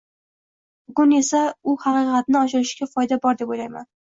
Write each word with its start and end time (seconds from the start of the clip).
Bugun 0.87 1.13
esa 1.17 1.41
bu 1.69 1.75
haqqatning 1.83 2.39
ochilishida 2.41 2.89
foyda 2.97 3.21
bor 3.29 3.41
deb 3.45 3.55
o'ylayman 3.57 3.89